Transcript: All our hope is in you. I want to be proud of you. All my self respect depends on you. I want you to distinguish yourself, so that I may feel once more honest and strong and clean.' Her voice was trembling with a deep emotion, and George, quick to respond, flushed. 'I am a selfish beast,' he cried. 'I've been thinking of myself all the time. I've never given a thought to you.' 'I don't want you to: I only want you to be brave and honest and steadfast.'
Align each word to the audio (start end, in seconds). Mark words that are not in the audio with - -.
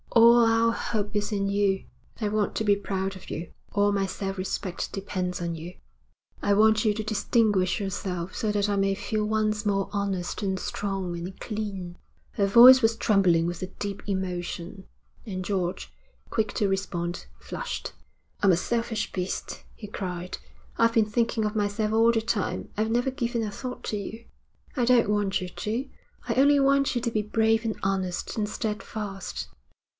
All 0.13 0.43
our 0.45 0.71
hope 0.71 1.15
is 1.15 1.31
in 1.31 1.47
you. 1.47 1.85
I 2.19 2.27
want 2.29 2.55
to 2.55 2.63
be 2.63 2.75
proud 2.75 3.15
of 3.15 3.29
you. 3.29 3.51
All 3.71 3.91
my 3.91 4.07
self 4.07 4.37
respect 4.39 4.91
depends 4.91 5.39
on 5.39 5.53
you. 5.55 5.75
I 6.41 6.53
want 6.53 6.83
you 6.83 6.93
to 6.95 7.03
distinguish 7.03 7.79
yourself, 7.79 8.35
so 8.35 8.51
that 8.51 8.67
I 8.67 8.75
may 8.77 8.95
feel 8.95 9.23
once 9.25 9.63
more 9.63 9.89
honest 9.93 10.41
and 10.41 10.59
strong 10.59 11.15
and 11.17 11.39
clean.' 11.39 11.97
Her 12.31 12.47
voice 12.47 12.81
was 12.81 12.95
trembling 12.95 13.45
with 13.45 13.61
a 13.61 13.67
deep 13.67 14.01
emotion, 14.09 14.85
and 15.25 15.45
George, 15.45 15.93
quick 16.31 16.51
to 16.55 16.67
respond, 16.67 17.27
flushed. 17.39 17.93
'I 18.41 18.47
am 18.47 18.53
a 18.53 18.57
selfish 18.57 19.11
beast,' 19.13 19.63
he 19.75 19.87
cried. 19.87 20.39
'I've 20.79 20.93
been 20.95 21.05
thinking 21.05 21.45
of 21.45 21.55
myself 21.55 21.93
all 21.93 22.11
the 22.11 22.21
time. 22.21 22.69
I've 22.75 22.91
never 22.91 23.11
given 23.11 23.43
a 23.43 23.51
thought 23.51 23.83
to 23.85 23.97
you.' 23.97 24.25
'I 24.75 24.85
don't 24.85 25.09
want 25.09 25.41
you 25.41 25.47
to: 25.47 25.89
I 26.27 26.33
only 26.33 26.59
want 26.59 26.95
you 26.95 27.01
to 27.01 27.11
be 27.11 27.21
brave 27.21 27.63
and 27.63 27.75
honest 27.83 28.35
and 28.35 28.49
steadfast.' 28.49 29.47